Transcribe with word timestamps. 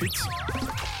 suite, 0.00 0.22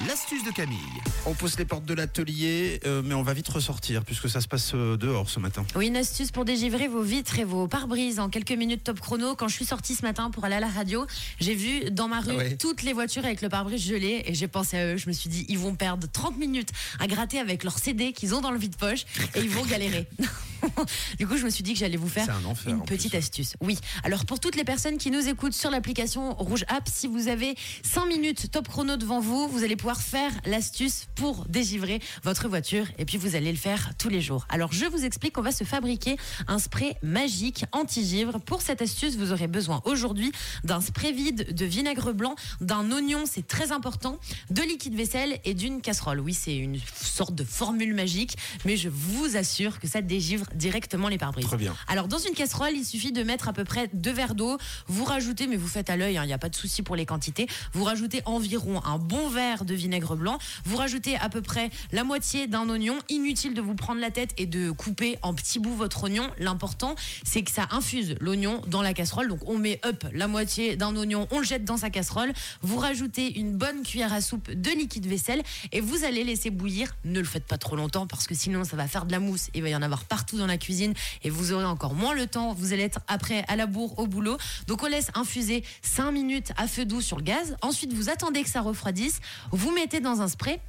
l'astuce 0.06 0.44
de 0.44 0.50
Camille. 0.50 0.78
On 1.24 1.32
pousse 1.32 1.58
les 1.58 1.64
portes 1.64 1.86
de 1.86 1.94
l'atelier, 1.94 2.80
euh, 2.84 3.00
mais 3.02 3.14
on 3.14 3.22
va 3.22 3.32
vite 3.32 3.48
ressortir 3.48 4.04
puisque 4.04 4.28
ça 4.28 4.42
se 4.42 4.48
passe 4.48 4.72
euh, 4.74 4.98
dehors 4.98 5.30
ce 5.30 5.40
matin. 5.40 5.64
Oui, 5.74 5.86
une 5.86 5.96
astuce 5.96 6.30
pour 6.30 6.44
dégivrer 6.44 6.86
vos 6.86 7.00
vitres 7.00 7.38
et 7.38 7.44
vos 7.44 7.66
pare-brises 7.66 8.18
en 8.20 8.28
quelques 8.28 8.52
minutes 8.52 8.84
top 8.84 9.00
chrono. 9.00 9.34
Quand 9.36 9.48
je 9.48 9.54
suis 9.54 9.64
sortie 9.64 9.94
ce 9.94 10.02
matin 10.02 10.30
pour 10.30 10.44
aller 10.44 10.56
à 10.56 10.60
la 10.60 10.68
radio, 10.68 11.06
j'ai 11.40 11.54
vu 11.54 11.90
dans 11.90 12.08
ma 12.08 12.20
rue 12.20 12.32
Ah 12.32 12.36
ouais. 12.36 12.56
toutes 12.56 12.82
les 12.82 12.92
voitures 12.92 13.24
avec 13.24 13.40
le 13.40 13.48
pare-brise 13.48 13.82
gelé 13.82 14.22
et 14.26 14.34
j'ai 14.34 14.48
pensé 14.48 14.76
à 14.76 14.86
eux. 14.92 14.96
Je 14.98 15.08
me 15.08 15.14
suis 15.14 15.30
dit, 15.30 15.46
ils 15.48 15.58
vont 15.58 15.74
perdre 15.74 16.06
30 16.06 16.36
minutes 16.36 16.70
à 16.98 17.06
gratter 17.06 17.38
avec 17.38 17.64
leur 17.64 17.78
CD 17.78 18.12
qu'ils 18.12 18.34
ont 18.34 18.42
dans 18.42 18.50
le 18.50 18.58
vide-poche 18.58 19.06
et 19.34 19.40
ils 19.40 19.50
vont 19.50 19.64
galérer. 19.64 20.06
du 21.18 21.26
coup, 21.26 21.36
je 21.36 21.44
me 21.44 21.50
suis 21.50 21.62
dit 21.62 21.72
que 21.72 21.78
j'allais 21.78 21.96
vous 21.96 22.08
faire 22.08 22.24
C'est 22.24 22.30
un 22.32 22.44
enfer, 22.44 22.72
une 22.72 22.84
petite 22.84 23.14
astuce. 23.14 23.54
Oui. 23.60 23.78
Alors, 24.04 24.24
pour 24.24 24.40
toutes 24.40 24.56
les 24.56 24.64
personnes 24.64 24.98
qui 24.98 25.10
nous 25.10 25.28
écoutent 25.28 25.54
sur 25.54 25.70
l'application 25.70 26.34
Rouge 26.34 26.64
App, 26.68 26.88
si 26.92 27.06
vous 27.06 27.28
avez 27.28 27.54
5 27.82 28.06
minutes 28.06 28.50
top 28.50 28.68
chrono 28.68 28.96
devant 28.96 29.20
vous, 29.20 29.48
vous 29.48 29.64
allez 29.64 29.76
pouvoir 29.76 30.00
faire 30.00 30.30
l'astuce 30.46 31.06
pour 31.14 31.46
dégivrer 31.46 32.00
votre 32.22 32.48
voiture 32.48 32.86
et 32.98 33.04
puis 33.04 33.18
vous 33.18 33.36
allez 33.36 33.50
le 33.50 33.58
faire 33.58 33.92
tous 33.98 34.08
les 34.08 34.20
jours. 34.20 34.46
Alors, 34.48 34.72
je 34.72 34.86
vous 34.86 35.04
explique 35.04 35.34
qu'on 35.34 35.42
va 35.42 35.52
se 35.52 35.64
fabriquer 35.64 36.16
un 36.48 36.58
spray 36.58 36.96
magique 37.02 37.64
anti-givre. 37.72 38.40
Pour 38.40 38.62
cette 38.62 38.82
astuce, 38.82 39.16
vous 39.16 39.32
aurez 39.32 39.48
besoin 39.48 39.82
aujourd'hui 39.84 40.32
d'un 40.64 40.80
spray 40.80 41.12
vide 41.12 41.54
de 41.54 41.64
vinaigre 41.64 42.12
blanc, 42.12 42.34
d'un 42.60 42.90
oignon, 42.92 43.24
c'est 43.26 43.46
très 43.46 43.72
important, 43.72 44.18
de 44.50 44.62
liquide 44.62 44.94
vaisselle 44.94 45.38
et 45.44 45.54
d'une 45.54 45.80
casserole. 45.80 46.20
Oui, 46.20 46.34
c'est 46.34 46.56
une 46.56 46.78
sorte 46.94 47.34
de 47.34 47.44
formule 47.44 47.94
magique, 47.94 48.36
mais 48.64 48.76
je 48.76 48.88
vous 48.88 49.36
assure 49.36 49.78
que 49.78 49.88
ça 49.88 50.00
dégivre 50.02 50.46
directement 50.60 51.08
les 51.08 51.18
pare-brises. 51.18 51.46
Très 51.46 51.56
bien. 51.56 51.74
Alors 51.88 52.06
dans 52.06 52.18
une 52.18 52.34
casserole, 52.34 52.74
il 52.74 52.84
suffit 52.84 53.10
de 53.10 53.22
mettre 53.24 53.48
à 53.48 53.52
peu 53.52 53.64
près 53.64 53.90
deux 53.92 54.12
verres 54.12 54.34
d'eau. 54.34 54.58
Vous 54.86 55.04
rajoutez, 55.04 55.46
mais 55.46 55.56
vous 55.56 55.66
faites 55.66 55.90
à 55.90 55.96
l'œil, 55.96 56.18
hein, 56.18 56.24
il 56.24 56.28
n'y 56.28 56.32
a 56.32 56.38
pas 56.38 56.50
de 56.50 56.54
souci 56.54 56.82
pour 56.82 56.94
les 56.94 57.06
quantités. 57.06 57.48
Vous 57.72 57.82
rajoutez 57.82 58.22
environ 58.26 58.84
un 58.84 58.98
bon 58.98 59.28
verre 59.28 59.64
de 59.64 59.74
vinaigre 59.74 60.14
blanc. 60.14 60.38
Vous 60.64 60.76
rajoutez 60.76 61.16
à 61.16 61.28
peu 61.28 61.42
près 61.42 61.70
la 61.90 62.04
moitié 62.04 62.46
d'un 62.46 62.68
oignon. 62.68 62.98
Inutile 63.08 63.54
de 63.54 63.60
vous 63.60 63.74
prendre 63.74 64.00
la 64.00 64.10
tête 64.10 64.30
et 64.36 64.46
de 64.46 64.70
couper 64.70 65.18
en 65.22 65.34
petits 65.34 65.58
bouts 65.58 65.74
votre 65.74 66.04
oignon. 66.04 66.30
L'important, 66.38 66.94
c'est 67.24 67.42
que 67.42 67.50
ça 67.50 67.66
infuse 67.70 68.14
l'oignon 68.20 68.60
dans 68.66 68.82
la 68.82 68.92
casserole. 68.92 69.28
Donc 69.28 69.40
on 69.48 69.56
met 69.58 69.80
up 69.84 70.04
la 70.12 70.28
moitié 70.28 70.76
d'un 70.76 70.94
oignon, 70.96 71.26
on 71.30 71.38
le 71.38 71.44
jette 71.44 71.64
dans 71.64 71.78
sa 71.78 71.90
casserole. 71.90 72.32
Vous 72.62 72.78
rajoutez 72.78 73.38
une 73.38 73.56
bonne 73.56 73.82
cuillère 73.82 74.12
à 74.12 74.20
soupe 74.20 74.50
de 74.50 74.70
liquide 74.70 75.06
vaisselle 75.06 75.42
et 75.72 75.80
vous 75.80 76.04
allez 76.04 76.24
laisser 76.24 76.50
bouillir. 76.50 76.94
Ne 77.04 77.18
le 77.18 77.24
faites 77.24 77.46
pas 77.46 77.58
trop 77.58 77.76
longtemps 77.76 78.06
parce 78.06 78.26
que 78.26 78.34
sinon 78.34 78.64
ça 78.64 78.76
va 78.76 78.86
faire 78.86 79.06
de 79.06 79.12
la 79.12 79.20
mousse. 79.20 79.48
Il 79.54 79.62
va 79.62 79.70
y 79.70 79.76
en 79.76 79.82
avoir 79.82 80.04
partout 80.04 80.36
dans 80.36 80.46
la 80.46 80.49
cuisine 80.58 80.94
et 81.22 81.30
vous 81.30 81.52
aurez 81.52 81.64
encore 81.64 81.94
moins 81.94 82.14
le 82.14 82.26
temps. 82.26 82.54
Vous 82.54 82.72
allez 82.72 82.82
être 82.82 83.00
après 83.08 83.44
à 83.48 83.56
la 83.56 83.66
bourre 83.66 83.98
au 83.98 84.06
boulot. 84.06 84.36
Donc 84.66 84.82
on 84.82 84.86
laisse 84.86 85.10
infuser 85.14 85.64
5 85.82 86.12
minutes 86.12 86.52
à 86.56 86.66
feu 86.66 86.84
doux 86.84 87.00
sur 87.00 87.16
le 87.16 87.22
gaz. 87.22 87.56
Ensuite 87.62 87.92
vous 87.92 88.08
attendez 88.08 88.42
que 88.42 88.50
ça 88.50 88.60
refroidisse. 88.60 89.20
Vous 89.52 89.72
mettez 89.72 90.00
dans 90.00 90.20
un 90.20 90.28
spray. 90.28 90.60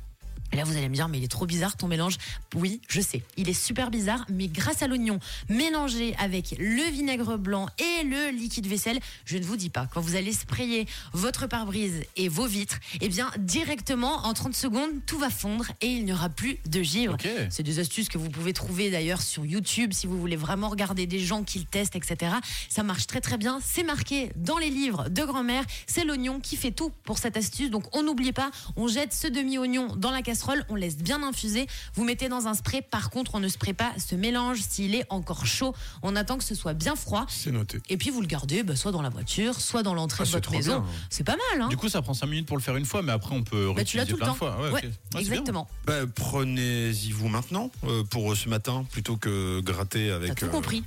Et 0.52 0.57
là, 0.57 0.63
vous 0.63 0.75
allez 0.77 0.89
me 0.89 0.95
dire, 0.95 1.07
mais 1.07 1.17
il 1.17 1.23
est 1.23 1.31
trop 1.31 1.45
bizarre 1.45 1.77
ton 1.77 1.88
mélange. 1.88 2.17
Oui, 2.55 2.81
je 2.88 3.02
sais, 3.02 3.23
il 3.38 3.49
est 3.49 3.53
super 3.53 3.91
bizarre, 3.91 4.25
mais 4.30 4.47
grâce 4.47 4.81
à 4.81 4.88
l'oignon 4.88 5.19
mélangé 5.49 6.16
avec 6.19 6.55
le 6.59 6.89
vinaigre 6.91 7.38
blanc 7.38 7.67
et 7.80 8.03
le 8.03 8.31
liquide 8.31 8.67
vaisselle, 8.67 8.99
je 9.25 9.38
ne 9.38 9.43
vous 9.43 9.55
dis 9.55 9.69
pas, 9.69 9.88
quand 9.93 10.02
vous 10.02 10.16
allez 10.16 10.33
sprayer 10.33 10.88
votre 11.13 11.47
pare-brise 11.47 12.03
et 12.17 12.27
vos 12.27 12.47
vitres, 12.47 12.80
eh 12.99 13.09
bien, 13.09 13.30
directement, 13.39 14.25
en 14.25 14.33
30 14.33 14.53
secondes, 14.53 14.89
tout 15.05 15.17
va 15.17 15.30
fondre 15.30 15.66
et 15.81 15.88
il 15.88 16.05
n'y 16.05 16.13
aura 16.13 16.30
plus 16.30 16.58
de 16.67 16.81
givre. 16.81 17.17
C'est 17.49 17.63
des 17.63 17.80
astuces 17.80 18.09
que 18.09 18.17
vous 18.17 18.30
pouvez 18.30 18.53
trouver 18.53 18.89
d'ailleurs 18.89 19.21
sur 19.21 19.45
YouTube 19.45 19.93
si 19.93 20.08
vous 20.08 20.19
voulez 20.19 20.36
vraiment 20.36 20.69
regarder 20.69 21.05
des 21.08 21.19
gens 21.19 21.43
qui 21.43 21.59
le 21.59 21.65
testent, 21.65 21.95
etc. 21.95 22.33
Ça 22.69 22.83
marche 22.83 23.08
très 23.08 23.21
très 23.21 23.38
bien. 23.38 23.59
C'est 23.63 23.83
marqué 23.83 24.31
dans 24.36 24.58
les 24.58 24.69
livres 24.69 25.09
de 25.09 25.23
grand-mère. 25.23 25.63
C'est 25.88 26.03
l'oignon 26.03 26.39
qui 26.39 26.55
fait 26.55 26.71
tout 26.71 26.91
pour 27.03 27.17
cette 27.17 27.38
astuce. 27.38 27.69
Donc 27.69 27.95
on 27.95 28.03
n'oublie 28.03 28.33
pas, 28.33 28.52
on 28.75 28.88
jette 28.88 29.13
ce 29.13 29.27
demi-oignon 29.27 29.95
dans 29.95 30.11
la 30.11 30.21
casserole, 30.21 30.41
on 30.70 30.75
laisse 30.75 30.97
bien 30.97 31.22
infuser. 31.23 31.67
Vous 31.95 32.03
mettez 32.03 32.30
dans 32.30 32.47
un 32.47 32.53
spray. 32.53 32.81
Par 32.81 33.09
contre, 33.09 33.36
on 33.36 33.39
ne 33.39 33.47
spraye 33.47 33.73
pas 33.73 33.92
ce 33.97 34.16
mélange 34.16 34.59
s'il 34.61 34.95
est 34.95 35.06
encore 35.09 35.45
chaud. 35.45 35.73
On 36.03 36.16
attend 36.16 36.38
que 36.38 36.43
ce 36.43 36.55
soit 36.55 36.73
bien 36.73 36.95
froid. 36.95 37.26
C'est 37.30 37.52
noté. 37.52 37.80
Et 37.89 37.98
puis 37.98 38.10
vous 38.10 38.21
le 38.21 38.27
gardez 38.27 38.64
bah, 38.64 38.76
soit 38.76 38.92
dans 38.92 39.02
la 39.02 39.10
voiture, 39.10 39.60
soit 39.60 39.83
dans 39.83 39.93
l'entrée 39.93 40.23
Ah, 40.23 40.26
de 40.26 40.32
votre 40.32 40.52
maison. 40.52 40.80
bien. 40.82 40.89
C'est 41.10 41.23
pas 41.23 41.36
mal, 41.52 41.61
hein 41.61 41.67
Du 41.70 41.77
coup, 41.77 41.89
ça 41.89 42.02
prend 42.02 42.14
5 42.14 42.26
minutes 42.27 42.48
pour 42.48 42.58
le 42.58 42.64
faire 42.64 42.76
une 42.77 42.86
fois, 42.86 43.02
mais 43.02 43.11
après, 43.11 43.36
on 43.36 43.43
peut 43.43 43.71
Bah, 43.76 43.83
tu 43.83 43.98
l'as 43.98 44.04
réutiliser 44.04 44.08
tout 44.14 44.17
le 44.20 44.26
temps. 44.26 44.33
de 44.33 44.38
fois. 44.38 44.71
Ouais. 44.71 44.71
Ouais, 45.15 45.21
exactement. 45.21 45.67
Bah, 45.86 45.93
Prenez-y 46.15 47.11
vous 47.11 47.27
maintenant 47.27 47.70
euh, 47.86 48.04
pour 48.04 48.36
ce 48.36 48.48
matin 48.49 48.86
plutôt 48.92 49.17
que 49.17 49.60
gratter 49.61 50.08
T'as 50.10 50.15
avec, 50.15 50.36
tout 50.36 50.45
euh, 50.45 50.49
compris. 50.49 50.83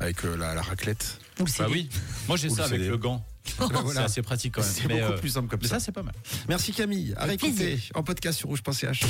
avec 0.00 0.24
euh, 0.24 0.36
la, 0.36 0.54
la 0.54 0.62
raclette. 0.62 1.18
Vous 1.38 1.46
le 1.46 1.52
Bah 1.58 1.66
oui. 1.70 1.88
Moi, 2.28 2.36
j'ai 2.36 2.48
Vous 2.48 2.56
ça 2.56 2.68
le 2.68 2.74
avec 2.74 2.88
le 2.88 2.96
gant. 2.98 3.24
C'est 3.58 3.82
voilà. 3.82 4.04
assez 4.04 4.22
pratique 4.22 4.54
quand 4.54 4.62
même. 4.62 4.70
C'est 4.70 4.82
beaucoup 4.88 4.94
euh, 5.12 5.18
plus 5.18 5.30
simple 5.30 5.48
comme 5.48 5.60
Mais 5.62 5.68
ça. 5.68 5.78
ça, 5.78 5.86
c'est 5.86 5.92
pas 5.92 6.02
mal. 6.02 6.14
Merci 6.48 6.72
Camille. 6.72 7.14
À 7.16 7.24
réécouter 7.24 7.78
en 7.94 8.02
podcast 8.02 8.38
sur 8.38 8.48
rouge.ch. 8.48 9.02